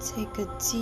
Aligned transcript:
Take 0.00 0.38
a 0.38 0.46
deep 0.46 0.80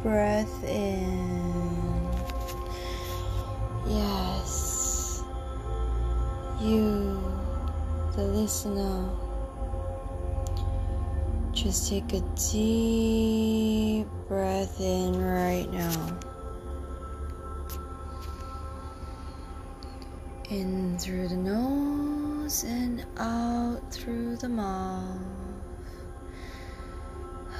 breath 0.00 0.62
in. 0.62 2.08
Yes, 3.88 5.24
you, 6.60 7.20
the 8.14 8.22
listener, 8.22 9.10
just 11.52 11.88
take 11.90 12.12
a 12.12 12.20
deep 12.52 14.06
breath 14.28 14.80
in 14.80 15.20
right 15.20 15.68
now. 15.72 16.18
In 20.48 20.96
through 21.00 21.26
the 21.26 21.36
nose 21.36 21.95
and 22.46 23.04
out 23.18 23.80
through 23.90 24.36
the 24.36 24.48
mouth. 24.48 25.18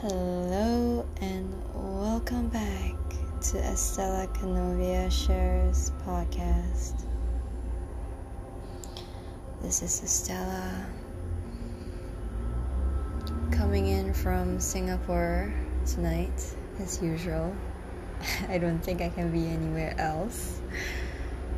Hello 0.00 1.06
and 1.20 1.54
welcome 1.74 2.48
back 2.48 2.94
to 3.42 3.58
Estella 3.58 4.26
Canovia 4.28 5.12
Shares 5.12 5.92
podcast. 6.06 7.04
This 9.60 9.82
is 9.82 10.02
Estella 10.02 10.86
coming 13.50 13.88
in 13.88 14.14
from 14.14 14.58
Singapore 14.58 15.52
tonight, 15.88 16.54
as 16.80 17.00
usual. 17.02 17.54
I 18.48 18.58
don't 18.58 18.80
think 18.80 19.00
I 19.00 19.08
can 19.08 19.30
be 19.30 19.46
anywhere 19.46 19.94
else 19.98 20.60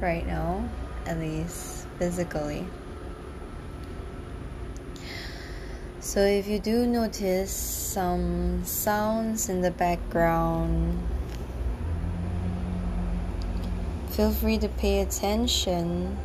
right 0.00 0.26
now, 0.26 0.68
at 1.06 1.18
least 1.18 1.86
physically. 1.98 2.66
So, 5.98 6.20
if 6.20 6.46
you 6.46 6.58
do 6.58 6.86
notice 6.86 7.50
some 7.50 8.64
sounds 8.64 9.48
in 9.48 9.60
the 9.60 9.70
background, 9.70 10.98
feel 14.10 14.32
free 14.32 14.58
to 14.58 14.68
pay 14.68 15.00
attention 15.00 16.16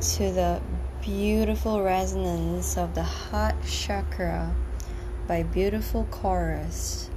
to 0.00 0.32
the 0.32 0.60
beautiful 1.02 1.82
resonance 1.82 2.76
of 2.76 2.94
the 2.94 3.02
heart 3.02 3.54
chakra 3.66 4.54
by 5.26 5.42
beautiful 5.42 6.06
chorus 6.10 7.08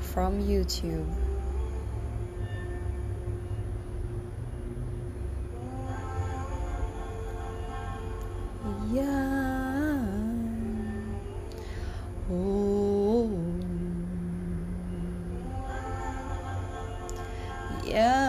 from 0.00 0.42
YouTube. 0.42 1.06
Yeah. 8.90 9.98
Oh. 12.30 13.30
Yeah. 17.84 18.27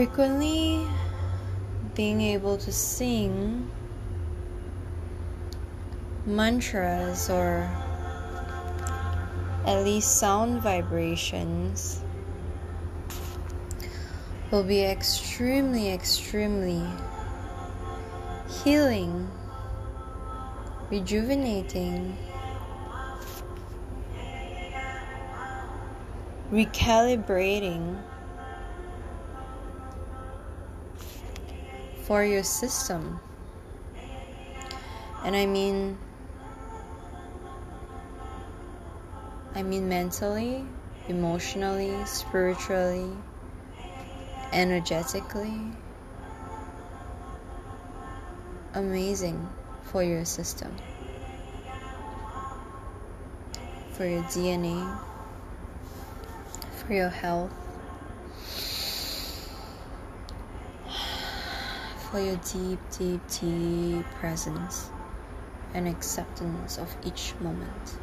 Frequently 0.00 0.86
being 1.94 2.22
able 2.22 2.56
to 2.56 2.72
sing 2.72 3.70
mantras 6.24 7.28
or 7.28 7.68
at 9.66 9.84
least 9.84 10.16
sound 10.16 10.62
vibrations 10.62 12.02
will 14.50 14.64
be 14.64 14.82
extremely, 14.82 15.90
extremely 15.90 16.82
healing, 18.64 19.28
rejuvenating, 20.90 22.16
recalibrating 26.50 28.02
for 32.10 32.24
your 32.24 32.42
system. 32.42 33.20
And 35.22 35.36
I 35.36 35.46
mean, 35.46 35.96
I 39.54 39.62
mean 39.62 39.88
mentally, 39.88 40.64
emotionally, 41.06 41.94
spiritually, 42.06 43.12
energetically. 44.52 45.54
Amazing 48.74 49.48
for 49.84 50.02
your 50.02 50.24
system, 50.24 50.74
for 53.92 54.04
your 54.04 54.24
DNA, 54.24 54.98
for 56.74 56.92
your 56.92 57.08
health, 57.08 57.52
for 62.10 62.20
your 62.20 62.36
deep, 62.36 62.80
deep, 62.98 63.20
deep 63.40 64.04
presence 64.18 64.90
and 65.74 65.86
acceptance 65.86 66.78
of 66.78 66.94
each 67.04 67.34
moment. 67.40 67.98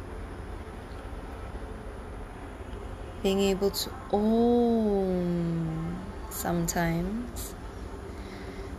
being 3.22 3.40
able 3.40 3.70
to 3.70 3.90
own 4.12 5.96
sometimes, 6.30 7.54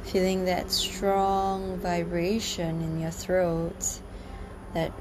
feeling 0.04 0.46
that 0.46 0.72
strong 0.72 1.78
vibration 1.80 2.82
in 2.82 3.00
your 3.00 3.12
throat, 3.12 4.00
that 4.74 4.92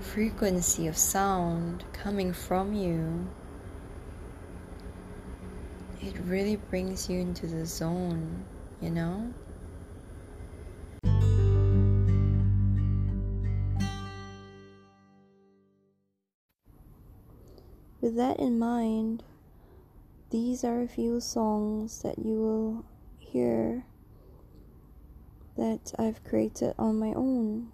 frequency 0.00 0.86
of 0.86 0.96
sound 0.96 1.84
coming 1.92 2.32
from 2.32 2.74
you. 2.74 3.26
It 6.02 6.14
really 6.26 6.56
brings 6.56 7.08
you 7.08 7.20
into 7.20 7.46
the 7.46 7.64
zone, 7.64 8.44
you 8.80 8.90
know? 8.90 9.32
With 18.00 18.16
that 18.16 18.38
in 18.38 18.58
mind, 18.58 19.22
these 20.30 20.64
are 20.64 20.80
a 20.80 20.88
few 20.88 21.20
songs 21.20 22.02
that 22.02 22.18
you 22.18 22.40
will 22.40 22.84
hear 23.18 23.84
that 25.56 25.92
I've 25.98 26.24
created 26.24 26.74
on 26.78 26.98
my 26.98 27.08
own. 27.08 27.68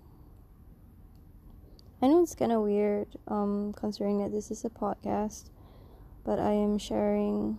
I 2.02 2.08
know 2.08 2.22
it's 2.22 2.34
kind 2.34 2.50
of 2.50 2.62
weird, 2.62 3.06
um, 3.28 3.72
considering 3.76 4.18
that 4.22 4.32
this 4.32 4.50
is 4.50 4.64
a 4.64 4.68
podcast, 4.68 5.50
but 6.24 6.40
I 6.40 6.52
am 6.52 6.76
sharing 6.76 7.58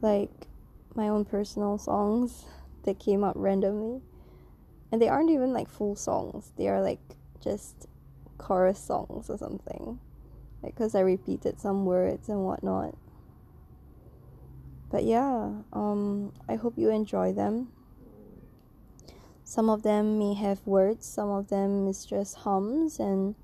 like 0.00 0.49
my 0.94 1.08
own 1.08 1.24
personal 1.24 1.78
songs 1.78 2.44
that 2.84 2.98
came 2.98 3.24
up 3.24 3.34
randomly, 3.36 4.00
and 4.90 5.00
they 5.00 5.08
aren't 5.08 5.30
even 5.30 5.52
like 5.52 5.68
full 5.68 5.96
songs. 5.96 6.52
They 6.56 6.68
are 6.68 6.80
like 6.82 7.00
just 7.40 7.86
chorus 8.38 8.78
songs 8.78 9.28
or 9.28 9.36
something 9.36 9.98
Like, 10.62 10.74
because 10.74 10.94
I 10.94 11.00
repeated 11.00 11.60
some 11.60 11.84
words 11.84 12.28
and 12.28 12.44
whatnot. 12.44 12.96
But 14.90 15.04
yeah, 15.04 15.52
um, 15.72 16.32
I 16.48 16.56
hope 16.56 16.76
you 16.76 16.90
enjoy 16.90 17.32
them. 17.32 17.68
Some 19.44 19.68
of 19.68 19.82
them 19.82 20.18
may 20.18 20.34
have 20.34 20.66
words, 20.66 21.06
some 21.06 21.30
of 21.30 21.48
them 21.48 21.88
is 21.88 22.04
just 22.04 22.36
hums, 22.36 23.00
and 23.00 23.34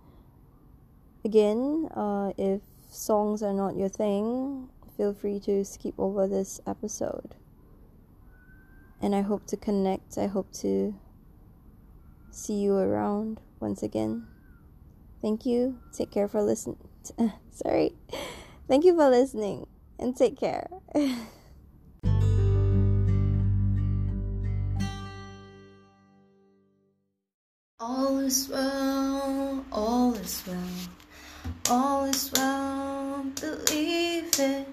again, 1.24 1.88
uh, 1.96 2.32
if 2.38 2.60
songs 2.88 3.42
are 3.42 3.52
not 3.52 3.76
your 3.76 3.88
thing, 3.88 4.68
feel 4.96 5.12
free 5.12 5.40
to 5.40 5.64
skip 5.64 5.94
over 5.98 6.28
this 6.28 6.60
episode. 6.66 7.34
And 9.00 9.14
I 9.14 9.20
hope 9.20 9.46
to 9.48 9.56
connect, 9.56 10.18
I 10.18 10.26
hope 10.26 10.52
to 10.60 10.94
see 12.30 12.54
you 12.54 12.76
around 12.76 13.40
once 13.60 13.82
again. 13.82 14.26
Thank 15.22 15.46
you. 15.46 15.78
Take 15.92 16.10
care 16.10 16.28
for 16.28 16.42
listening. 16.42 16.88
Sorry. 17.50 17.94
Thank 18.68 18.84
you 18.84 18.94
for 18.96 19.08
listening 19.08 19.66
and 19.98 20.16
take 20.16 20.38
care. 20.38 20.68
all 27.78 28.18
is 28.18 28.48
well, 28.48 29.64
all 29.70 30.14
is 30.14 30.42
well, 30.46 30.58
all 31.70 32.04
is 32.06 32.32
well, 32.34 33.24
believe 33.40 34.38
it, 34.38 34.66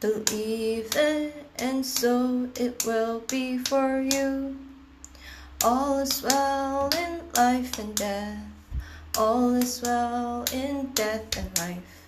believe 0.00 0.94
it, 0.94 1.47
and 1.60 1.84
so 1.84 2.48
it 2.56 2.84
will 2.86 3.20
be 3.20 3.58
for 3.58 4.00
you. 4.00 4.56
All 5.64 5.98
is 5.98 6.22
well 6.22 6.88
in 6.96 7.20
life 7.36 7.78
and 7.78 7.94
death, 7.94 8.38
all 9.16 9.54
is 9.54 9.82
well 9.82 10.44
in 10.52 10.90
death 10.94 11.36
and 11.36 11.58
life. 11.58 12.06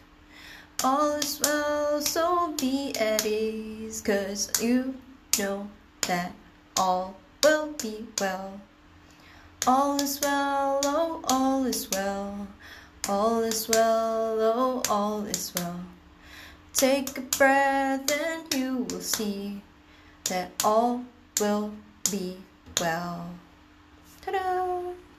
All 0.83 1.17
is 1.17 1.41
well, 1.45 2.01
so 2.01 2.55
be 2.59 2.95
at 2.99 3.27
ease, 3.27 4.01
cause 4.01 4.51
you 4.63 4.95
know 5.39 5.69
that 6.07 6.33
all 6.77 7.17
will 7.43 7.73
be 7.73 8.07
well. 8.21 8.61
All 9.67 10.01
is 10.01 10.21
well, 10.23 10.81
oh, 10.85 11.21
all 11.29 11.67
is 11.67 11.91
well. 11.91 12.47
All 13.09 13.43
is 13.43 13.69
well, 13.69 14.37
oh, 14.41 14.83
all 14.89 15.25
is 15.27 15.53
well. 15.57 15.80
Take 16.81 17.19
a 17.19 17.21
breath 17.21 18.11
and 18.11 18.55
you 18.55 18.87
will 18.89 19.03
see 19.03 19.61
that 20.31 20.51
all 20.65 21.05
will 21.39 21.75
be 22.11 22.39
well. 22.81 23.35
Ta 24.23 24.31
da! 24.33 25.10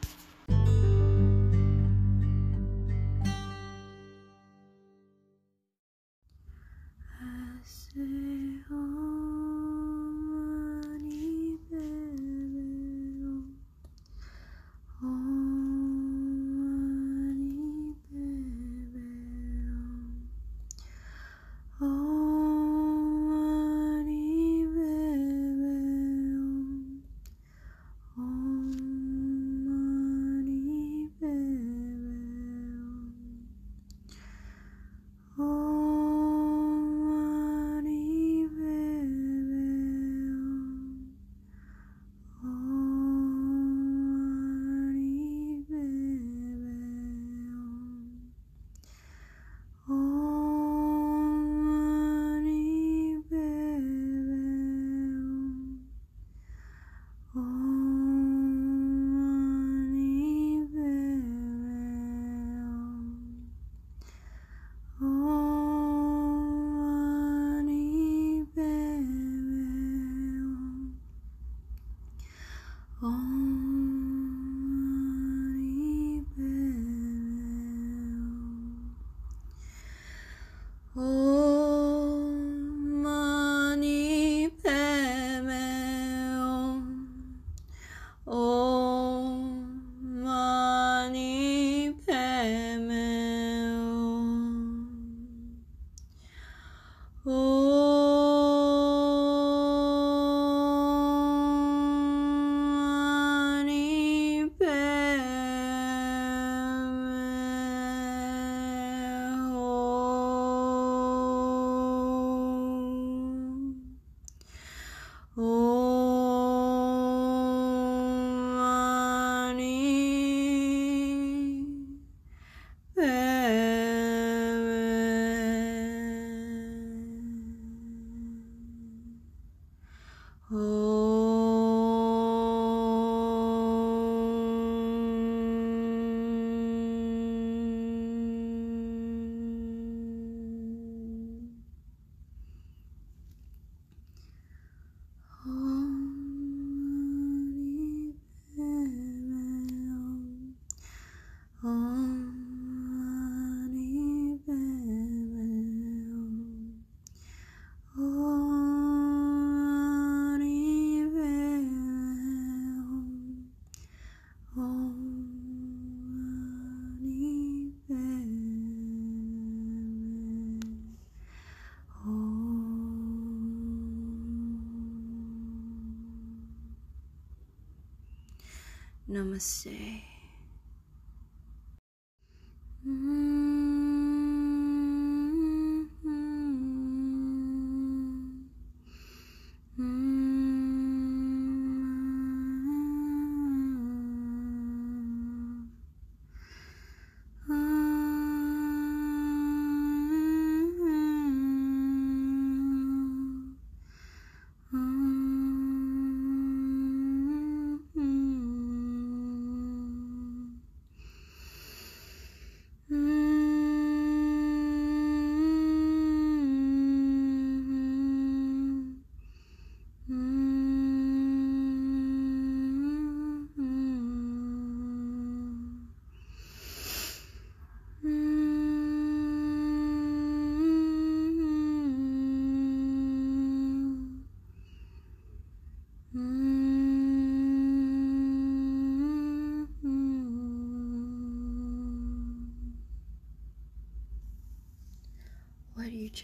Namaste. 179.12 179.76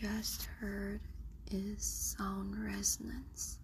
Just 0.02 0.48
heard 0.60 1.00
is 1.50 1.82
sound 1.84 2.56
resonance 2.64 3.58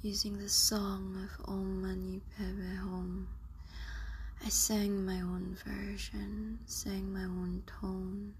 using 0.00 0.38
the 0.38 0.48
song 0.48 1.16
of 1.24 1.48
Om 1.48 1.82
Mani 1.82 2.20
Padme 2.36 2.76
Hum. 2.76 3.28
I 4.44 4.48
sang 4.50 5.04
my 5.04 5.20
own 5.20 5.56
version, 5.66 6.60
sang 6.66 7.12
my 7.12 7.24
own 7.24 7.64
tone. 7.80 8.34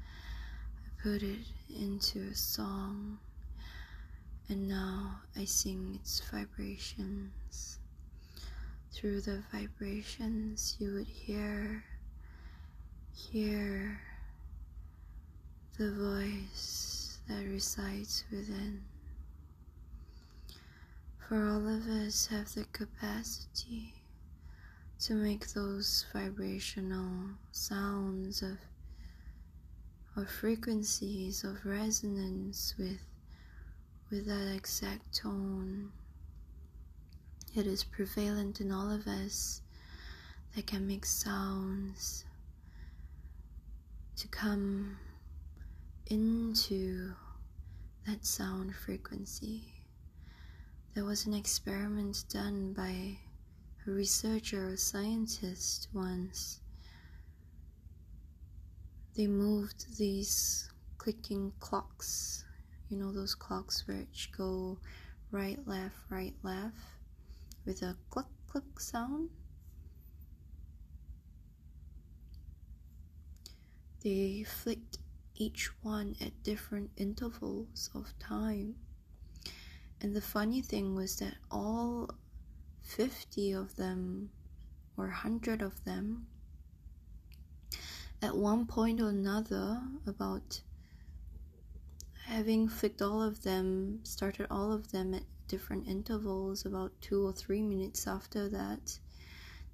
I 0.00 1.02
put 1.04 1.22
it 1.22 1.46
into 1.78 2.22
a 2.22 2.34
song, 2.34 3.18
and 4.48 4.66
now 4.66 5.20
I 5.36 5.44
sing 5.44 6.00
its 6.00 6.20
vibrations. 6.32 7.78
Through 8.90 9.20
the 9.20 9.44
vibrations, 9.52 10.74
you 10.80 10.94
would 10.94 11.06
hear, 11.06 11.84
hear 13.12 14.00
the 15.76 15.90
voice 15.90 17.18
that 17.28 17.44
resides 17.46 18.22
within. 18.30 18.80
For 21.18 21.34
all 21.34 21.66
of 21.66 21.88
us 21.88 22.28
have 22.28 22.54
the 22.54 22.64
capacity 22.72 23.92
to 25.00 25.14
make 25.14 25.48
those 25.48 26.06
vibrational 26.12 27.30
sounds 27.50 28.40
of 28.42 28.58
or 30.16 30.26
frequencies 30.26 31.42
of 31.42 31.66
resonance 31.66 32.74
with 32.78 33.00
with 34.10 34.26
that 34.26 34.54
exact 34.54 35.12
tone 35.12 35.90
it 37.56 37.66
is 37.66 37.82
prevalent 37.82 38.60
in 38.60 38.70
all 38.70 38.92
of 38.92 39.08
us 39.08 39.60
that 40.54 40.68
can 40.68 40.86
make 40.86 41.04
sounds 41.04 42.24
to 44.16 44.28
come 44.28 44.96
into 46.10 47.12
that 48.06 48.24
sound 48.24 48.74
frequency 48.74 49.74
there 50.94 51.04
was 51.04 51.26
an 51.26 51.34
experiment 51.34 52.24
done 52.28 52.72
by 52.72 53.18
a 53.84 53.90
researcher 53.90 54.68
or 54.68 54.76
scientist 54.76 55.88
once. 55.92 56.60
They 59.16 59.26
moved 59.26 59.98
these 59.98 60.70
clicking 60.98 61.52
clocks, 61.58 62.44
you 62.88 62.96
know, 62.96 63.10
those 63.12 63.34
clocks 63.34 63.88
which 63.88 64.30
go 64.36 64.78
right, 65.32 65.58
left, 65.66 65.96
right, 66.10 66.34
left 66.44 66.76
with 67.66 67.82
a 67.82 67.96
click, 68.10 68.26
click 68.46 68.78
sound. 68.78 69.30
They 74.04 74.44
flicked 74.44 74.98
each 75.34 75.70
one 75.82 76.16
at 76.20 76.42
different 76.42 76.90
intervals 76.96 77.90
of 77.94 78.12
time. 78.18 78.74
And 80.00 80.14
the 80.14 80.20
funny 80.20 80.60
thing 80.60 80.94
was 80.94 81.16
that 81.16 81.34
all 81.50 82.10
50 82.82 83.52
of 83.52 83.76
them 83.76 84.30
or 84.96 85.06
100 85.06 85.62
of 85.62 85.84
them 85.84 86.26
at 88.22 88.36
one 88.36 88.66
point 88.66 89.00
or 89.00 89.08
another 89.08 89.82
about 90.06 90.60
having 92.26 92.68
flicked 92.68 93.02
all 93.02 93.22
of 93.22 93.42
them 93.42 94.00
started 94.02 94.46
all 94.50 94.72
of 94.72 94.92
them 94.92 95.14
at 95.14 95.22
different 95.48 95.86
intervals 95.86 96.64
about 96.64 96.92
two 97.00 97.26
or 97.26 97.32
three 97.32 97.60
minutes 97.60 98.06
after 98.06 98.48
that 98.48 98.98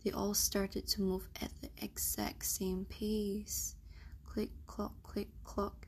they 0.04 0.10
all 0.12 0.32
started 0.32 0.86
to 0.86 1.02
move 1.02 1.28
at 1.42 1.50
the 1.60 1.68
exact 1.84 2.46
same 2.46 2.86
pace. 2.86 3.74
Click 4.24 4.50
clock 4.66 4.94
click 5.10 5.28
clock 5.44 5.86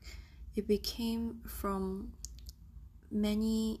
it 0.55 0.67
became 0.67 1.39
from 1.47 2.11
many 3.09 3.79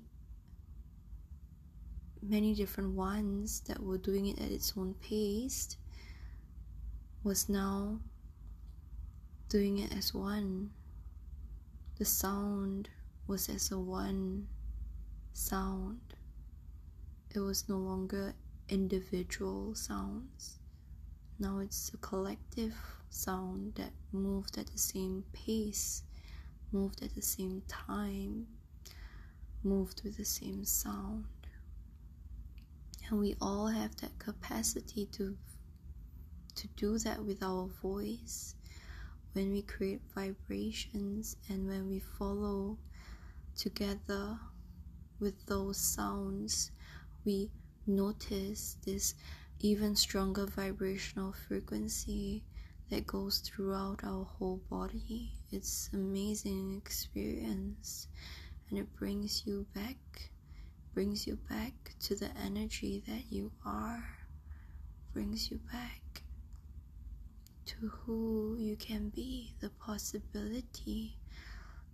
many 2.21 2.53
different 2.53 2.91
ones 2.95 3.61
that 3.67 3.81
were 3.81 3.97
doing 3.97 4.27
it 4.27 4.39
at 4.39 4.51
its 4.51 4.73
own 4.77 4.93
pace 5.01 5.77
was 7.23 7.49
now 7.49 7.99
doing 9.49 9.79
it 9.79 9.95
as 9.95 10.13
one. 10.13 10.71
The 11.97 12.05
sound 12.05 12.89
was 13.27 13.49
as 13.49 13.71
a 13.71 13.77
one 13.79 14.47
sound. 15.33 15.99
It 17.35 17.39
was 17.39 17.69
no 17.69 17.77
longer 17.77 18.33
individual 18.67 19.75
sounds. 19.75 20.59
Now 21.39 21.59
it's 21.59 21.93
a 21.93 21.97
collective 21.97 22.75
sound 23.13 23.75
that 23.75 23.91
moved 24.11 24.57
at 24.57 24.67
the 24.67 24.77
same 24.77 25.23
pace, 25.33 26.03
moved 26.71 27.03
at 27.03 27.13
the 27.15 27.21
same 27.21 27.61
time, 27.67 28.47
moved 29.63 30.01
with 30.03 30.17
the 30.17 30.25
same 30.25 30.65
sound. 30.65 31.25
And 33.09 33.19
we 33.19 33.35
all 33.41 33.67
have 33.67 33.95
that 33.97 34.17
capacity 34.19 35.05
to 35.13 35.35
to 36.55 36.67
do 36.75 36.99
that 36.99 37.23
with 37.23 37.41
our 37.41 37.67
voice. 37.81 38.55
When 39.33 39.51
we 39.51 39.63
create 39.63 40.01
vibrations 40.13 41.35
and 41.49 41.67
when 41.67 41.89
we 41.89 41.99
follow 41.99 42.77
together 43.55 44.37
with 45.19 45.45
those 45.45 45.77
sounds 45.77 46.71
we 47.25 47.49
notice 47.87 48.77
this 48.85 49.15
even 49.59 49.95
stronger 49.95 50.45
vibrational 50.45 51.33
frequency 51.47 52.43
that 52.89 53.07
goes 53.07 53.39
throughout 53.39 54.03
our 54.03 54.25
whole 54.25 54.61
body. 54.69 55.31
It's 55.51 55.89
amazing 55.93 56.75
experience 56.77 58.07
and 58.69 58.79
it 58.79 58.93
brings 58.95 59.43
you 59.45 59.65
back 59.73 59.97
brings 60.93 61.25
you 61.25 61.35
back 61.49 61.73
to 61.99 62.15
the 62.15 62.29
energy 62.45 63.03
that 63.07 63.23
you 63.31 63.51
are, 63.65 64.03
brings 65.11 65.49
you 65.49 65.59
back 65.71 66.21
to 67.65 67.75
who 67.87 68.55
you 68.59 68.75
can 68.75 69.09
be, 69.09 69.55
the 69.59 69.69
possibility, 69.71 71.17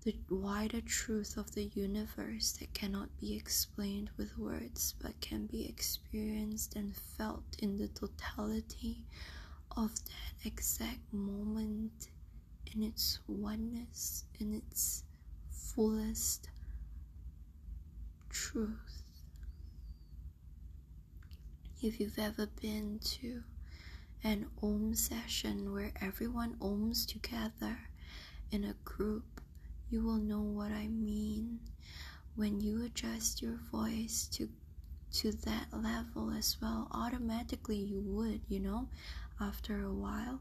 the 0.04 0.14
wider 0.30 0.82
truth 0.82 1.38
of 1.38 1.54
the 1.56 1.66
universe 1.76 2.52
that 2.60 2.74
cannot 2.74 3.08
be 3.22 3.36
explained 3.36 4.10
with 4.18 4.38
words 4.38 4.96
but 5.02 5.20
can 5.22 5.46
be 5.46 5.66
experienced 5.66 6.76
and 6.76 6.94
felt 7.18 7.44
in 7.60 7.78
the 7.78 7.88
totality 7.90 9.06
of 9.76 9.94
that 10.06 10.46
exact 10.46 11.14
moment 11.14 12.10
in 12.74 12.84
its 12.84 13.20
oneness, 13.28 14.26
in 14.40 14.54
its 14.54 15.04
fullest 15.50 16.50
truth. 18.30 19.04
If 21.82 22.00
you've 22.00 22.20
ever 22.20 22.48
been 22.62 23.00
to 23.22 23.44
an 24.24 24.48
Om 24.62 24.96
session 24.96 25.74
where 25.74 25.92
everyone 26.02 26.56
Oms 26.60 27.08
together 27.08 27.80
in 28.52 28.66
a 28.66 28.76
group, 28.84 29.42
you 29.90 30.04
will 30.04 30.18
know 30.18 30.42
what 30.42 30.72
I 30.72 30.88
mean 30.88 31.60
when 32.36 32.60
you 32.62 32.86
adjust 32.86 33.42
your 33.42 33.60
voice 33.72 34.28
to 34.34 34.50
to 35.12 35.32
that 35.32 35.66
level 35.74 36.32
as 36.32 36.56
well 36.62 36.88
automatically 36.92 37.76
you 37.76 38.00
would 38.00 38.40
you 38.48 38.60
know 38.60 38.88
after 39.42 39.84
a 39.84 39.94
while 39.94 40.40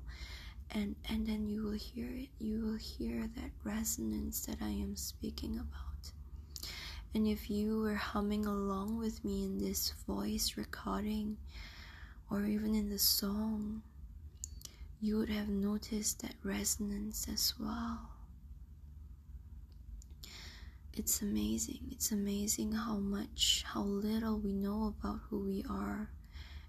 and 0.70 0.96
and 1.08 1.26
then 1.26 1.46
you 1.48 1.62
will 1.62 1.72
hear 1.72 2.08
it 2.10 2.28
you 2.38 2.60
will 2.60 2.76
hear 2.76 3.28
that 3.36 3.50
resonance 3.64 4.46
that 4.46 4.58
i 4.60 4.68
am 4.68 4.94
speaking 4.96 5.56
about 5.56 6.12
and 7.14 7.26
if 7.26 7.48
you 7.48 7.80
were 7.80 7.94
humming 7.94 8.44
along 8.44 8.98
with 8.98 9.24
me 9.24 9.44
in 9.44 9.58
this 9.58 9.92
voice 10.06 10.54
recording 10.56 11.38
or 12.30 12.44
even 12.44 12.74
in 12.74 12.90
the 12.90 12.98
song, 12.98 13.82
you 15.00 15.16
would 15.16 15.30
have 15.30 15.48
noticed 15.48 16.20
that 16.22 16.34
resonance 16.44 17.26
as 17.32 17.54
well. 17.58 18.10
It's 20.92 21.22
amazing. 21.22 21.80
It's 21.90 22.12
amazing 22.12 22.72
how 22.72 22.96
much, 22.96 23.64
how 23.66 23.82
little 23.82 24.38
we 24.38 24.52
know 24.52 24.94
about 24.98 25.20
who 25.30 25.44
we 25.44 25.64
are 25.70 26.10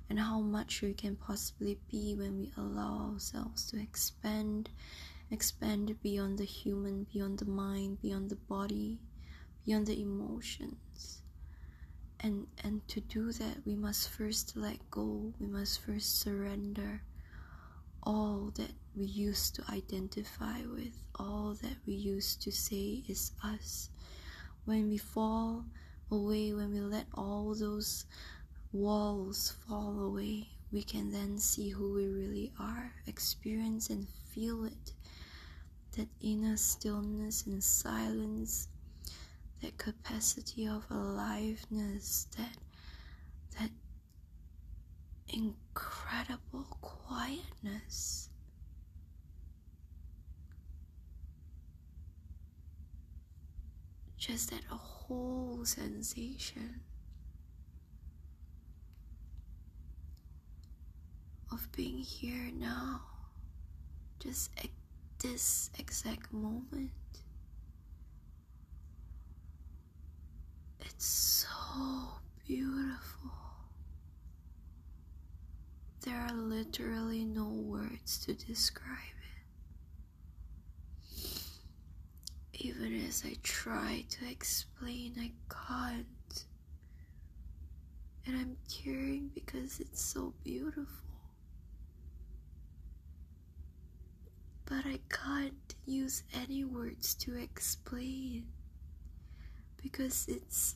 and 0.09 0.19
how 0.19 0.39
much 0.39 0.81
we 0.81 0.93
can 0.93 1.15
possibly 1.15 1.79
be 1.89 2.15
when 2.15 2.37
we 2.37 2.51
allow 2.57 3.11
ourselves 3.13 3.69
to 3.71 3.79
expand, 3.79 4.69
expand 5.31 6.01
beyond 6.01 6.37
the 6.37 6.45
human, 6.45 7.05
beyond 7.13 7.39
the 7.39 7.45
mind, 7.45 8.01
beyond 8.01 8.29
the 8.29 8.35
body 8.35 8.99
beyond 9.69 9.85
the 9.85 10.01
emotions. 10.01 11.21
And 12.21 12.47
and 12.63 12.85
to 12.89 12.99
do 13.01 13.31
that 13.33 13.57
we 13.65 13.75
must 13.75 14.09
first 14.09 14.57
let 14.57 14.79
go. 14.89 15.31
We 15.39 15.45
must 15.45 15.81
first 15.81 16.19
surrender 16.19 17.03
all 18.01 18.51
that 18.55 18.71
we 18.95 19.05
used 19.05 19.55
to 19.55 19.63
identify 19.71 20.61
with. 20.65 20.97
All 21.15 21.55
that 21.61 21.77
we 21.85 21.93
used 21.93 22.41
to 22.43 22.51
say 22.51 23.03
is 23.07 23.31
us. 23.43 23.89
When 24.65 24.89
we 24.89 24.97
fall 24.97 25.65
away 26.11 26.53
when 26.53 26.73
we 26.73 26.79
let 26.79 27.05
all 27.13 27.53
those 27.53 28.05
walls 28.71 29.55
fall 29.67 29.99
away 29.99 30.47
we 30.71 30.83
can 30.83 31.11
then 31.11 31.37
see 31.37 31.69
who 31.69 31.93
we 31.93 32.07
really 32.07 32.51
are 32.59 32.93
experience 33.07 33.89
and 33.89 34.07
feel 34.33 34.65
it 34.65 34.93
that 35.97 36.07
inner 36.21 36.55
stillness 36.55 37.45
and 37.47 37.63
silence 37.63 38.67
that 39.61 39.77
capacity 39.77 40.67
of 40.67 40.85
aliveness, 40.89 42.27
that 42.37 42.57
that 43.59 43.69
incredible 45.27 46.65
quietness. 46.81 48.29
just 54.17 54.51
that 54.51 54.63
whole 54.65 55.63
sensation 55.63 56.81
of 61.51 61.71
being 61.71 61.97
here 61.97 62.51
now, 62.53 63.01
just 64.19 64.51
at 64.57 64.69
this 65.19 65.69
exact 65.77 66.31
moment. 66.31 66.91
It's 70.81 71.05
so 71.05 72.19
beautiful. 72.47 73.31
There 76.01 76.15
are 76.15 76.33
literally 76.33 77.25
no 77.25 77.45
words 77.47 78.17
to 78.25 78.33
describe 78.33 78.87
it. 81.13 81.41
Even 82.53 83.05
as 83.07 83.23
I 83.25 83.35
try 83.43 84.05
to 84.09 84.29
explain, 84.29 85.13
I 85.19 85.31
can't. 85.49 86.05
And 88.25 88.35
I'm 88.37 88.57
tearing 88.67 89.31
because 89.33 89.79
it's 89.79 90.01
so 90.03 90.33
beautiful. 90.43 90.85
But 94.65 94.78
I 94.89 94.99
can't 95.07 95.75
use 95.85 96.23
any 96.33 96.63
words 96.63 97.13
to 97.15 97.35
explain 97.35 98.47
because 99.77 100.25
it's 100.27 100.75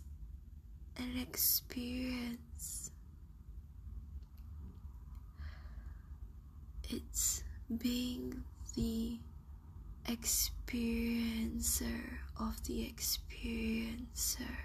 an 0.97 1.17
experience. 1.19 2.91
It's 6.89 7.43
being 7.75 8.43
the 8.75 9.17
experiencer 10.07 12.03
of 12.39 12.63
the 12.65 12.93
experiencer. 12.93 14.57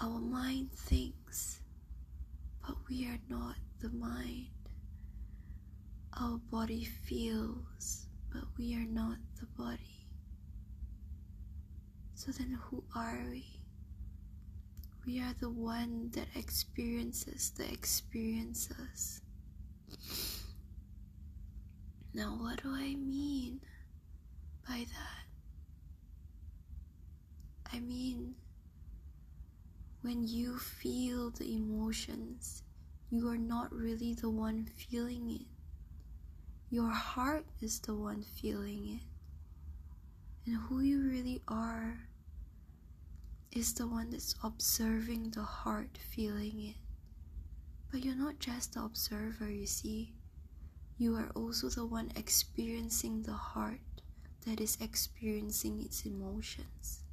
Our 0.00 0.18
mind 0.18 0.72
thinks, 0.72 1.60
but 2.66 2.76
we 2.88 3.06
are 3.06 3.20
not 3.28 3.56
the 3.80 3.90
mind. 3.90 4.55
Our 6.18 6.38
body 6.50 6.84
feels, 6.84 8.06
but 8.32 8.44
we 8.56 8.74
are 8.74 8.86
not 8.86 9.18
the 9.38 9.46
body. 9.62 10.08
So 12.14 12.32
then, 12.32 12.58
who 12.70 12.82
are 12.94 13.22
we? 13.30 13.44
We 15.06 15.20
are 15.20 15.34
the 15.38 15.50
one 15.50 16.10
that 16.14 16.28
experiences 16.34 17.50
the 17.50 17.70
experiences. 17.70 19.20
Now, 22.14 22.36
what 22.40 22.62
do 22.62 22.70
I 22.70 22.94
mean 22.94 23.60
by 24.66 24.86
that? 24.88 25.26
I 27.74 27.80
mean, 27.80 28.34
when 30.00 30.26
you 30.26 30.56
feel 30.56 31.30
the 31.30 31.56
emotions, 31.56 32.62
you 33.10 33.28
are 33.28 33.36
not 33.36 33.70
really 33.72 34.14
the 34.14 34.30
one 34.30 34.66
feeling 34.76 35.30
it. 35.30 35.55
Your 36.68 36.90
heart 36.90 37.46
is 37.60 37.78
the 37.78 37.94
one 37.94 38.22
feeling 38.22 38.98
it. 38.98 39.02
And 40.46 40.56
who 40.56 40.80
you 40.80 41.08
really 41.08 41.40
are 41.46 42.00
is 43.52 43.72
the 43.74 43.86
one 43.86 44.10
that's 44.10 44.34
observing 44.42 45.30
the 45.30 45.42
heart 45.42 45.96
feeling 46.10 46.60
it. 46.60 46.76
But 47.90 48.04
you're 48.04 48.16
not 48.16 48.40
just 48.40 48.74
the 48.74 48.82
observer, 48.82 49.48
you 49.48 49.66
see. 49.66 50.14
You 50.98 51.14
are 51.14 51.30
also 51.36 51.68
the 51.68 51.86
one 51.86 52.10
experiencing 52.16 53.22
the 53.22 53.32
heart 53.32 53.80
that 54.44 54.60
is 54.60 54.76
experiencing 54.80 55.80
its 55.80 56.04
emotions. 56.04 57.04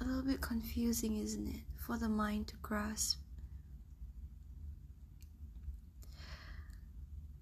A 0.00 0.04
little 0.04 0.22
bit 0.22 0.42
confusing, 0.42 1.16
isn't 1.16 1.48
it, 1.48 1.60
for 1.76 1.96
the 1.96 2.08
mind 2.08 2.48
to 2.48 2.56
grasp? 2.56 3.18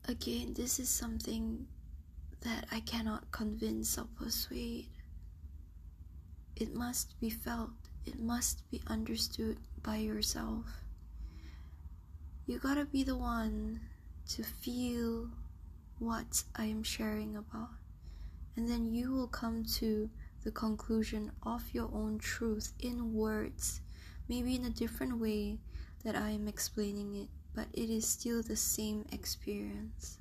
Again, 0.09 0.55
this 0.55 0.79
is 0.79 0.89
something 0.89 1.67
that 2.41 2.65
I 2.73 2.81
cannot 2.81 3.31
convince 3.31 3.99
or 3.99 4.07
persuade. 4.19 4.89
It 6.57 6.75
must 6.75 7.21
be 7.21 7.29
felt, 7.29 7.73
it 8.07 8.19
must 8.19 8.69
be 8.71 8.81
understood 8.87 9.59
by 9.83 9.97
yourself. 9.97 10.65
You 12.47 12.59
gotta 12.59 12.87
be 12.87 13.05
the 13.05 13.19
one 13.19 13.81
to 14.31 14.43
feel 14.43 15.29
what 15.99 16.43
I 16.57 16.65
am 16.65 16.83
sharing 16.83 17.37
about, 17.37 17.77
and 18.57 18.67
then 18.67 18.87
you 18.87 19.13
will 19.13 19.29
come 19.29 19.63
to 19.77 20.09
the 20.43 20.51
conclusion 20.51 21.33
of 21.43 21.75
your 21.75 21.91
own 21.93 22.19
truth 22.19 22.73
in 22.81 23.13
words, 23.13 23.83
maybe 24.27 24.55
in 24.55 24.65
a 24.65 24.71
different 24.71 25.19
way 25.19 25.59
that 26.03 26.17
I 26.17 26.31
am 26.31 26.49
explaining 26.49 27.15
it, 27.15 27.29
but 27.55 27.67
it 27.73 27.91
is 27.91 28.07
still 28.07 28.43
the 28.43 28.57
same 28.57 29.05
experience 29.13 30.19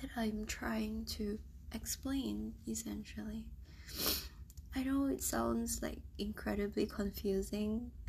that 0.00 0.10
I'm 0.16 0.44
trying 0.46 1.04
to 1.16 1.38
explain 1.72 2.54
essentially. 2.66 3.44
I 4.74 4.82
know 4.84 5.06
it 5.06 5.22
sounds 5.22 5.82
like 5.82 5.98
incredibly 6.18 6.86
confusing. 6.86 7.90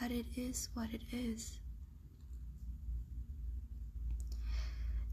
but 0.00 0.10
it 0.10 0.26
is 0.36 0.68
what 0.74 0.88
it 0.92 1.02
is. 1.12 1.60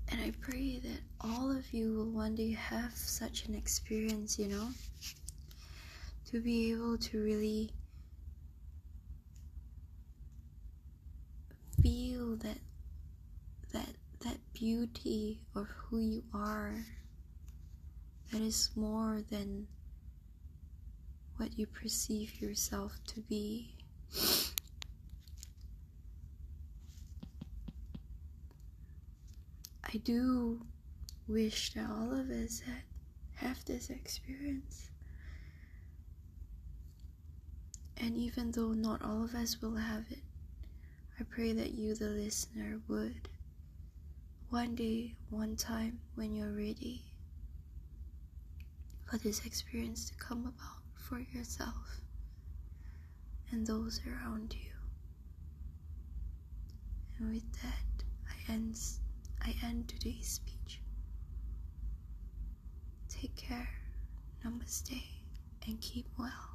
And 0.10 0.20
I 0.20 0.32
pray 0.42 0.80
that 0.80 1.00
all 1.22 1.50
of 1.52 1.72
you 1.74 1.94
will 1.94 2.10
one 2.10 2.36
day 2.36 2.52
have 2.52 2.92
such 2.94 3.46
an 3.46 3.56
experience, 3.56 4.38
you 4.38 4.48
know, 4.50 4.68
to 6.32 6.40
be 6.40 6.72
able 6.72 6.98
to 6.98 7.22
really 7.22 7.70
feel 11.82 12.38
that 12.38 12.58
that 13.74 13.90
that 14.22 14.38
beauty 14.54 15.42
of 15.56 15.68
who 15.68 16.00
you 16.00 16.24
are 16.34 16.86
that 18.32 18.42
is 18.42 18.70
more 18.78 19.22
than 19.30 19.68
what 21.36 21.58
you 21.58 21.66
perceive 21.66 22.40
yourself 22.40 22.98
to 23.08 23.20
be. 23.22 23.76
I 29.84 29.98
do 29.98 30.62
wish 31.28 31.74
that 31.74 31.90
all 31.90 32.14
of 32.14 32.30
us 32.30 32.62
had 32.62 32.84
have 33.36 33.66
this 33.66 33.90
experience. 33.90 34.91
And 38.02 38.18
even 38.18 38.52
though 38.52 38.74
not 38.74 39.04
all 39.04 39.24
of 39.24 39.36
us 39.36 39.62
will 39.62 39.76
have 39.76 40.06
it, 40.10 40.24
I 41.20 41.24
pray 41.24 41.54
that 41.54 41.76
you, 41.76 41.94
the 41.94 42.10
listener, 42.10 42.82
would 42.88 43.30
one 44.50 44.74
day, 44.74 45.14
one 45.30 45.56
time, 45.56 46.00
when 46.16 46.34
you're 46.34 46.52
ready 46.52 47.04
for 49.06 49.18
this 49.18 49.46
experience 49.46 50.10
to 50.10 50.16
come 50.16 50.42
about 50.42 50.82
for 50.96 51.20
yourself 51.20 52.02
and 53.52 53.68
those 53.68 54.02
around 54.08 54.56
you. 54.56 54.72
And 57.20 57.32
with 57.32 57.52
that, 57.62 58.04
I 58.28 58.52
end, 58.52 58.80
I 59.42 59.54
end 59.64 59.90
today's 59.90 60.28
speech. 60.28 60.82
Take 63.10 63.36
care, 63.36 63.70
namaste, 64.44 65.04
and 65.68 65.80
keep 65.80 66.08
well. 66.18 66.51